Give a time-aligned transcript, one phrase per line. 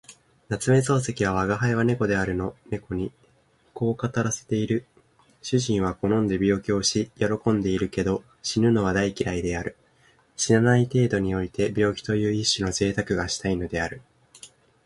[0.49, 3.11] 夏目漱石は吾輩は猫であるの猫に
[3.75, 4.87] こう語らせている。
[5.43, 9.75] 主人は好んで病気をし喜んでいるけど、死ぬのは大嫌いである。
[10.35, 14.01] 死なない程度において病気という一種の贅沢がしたいのである。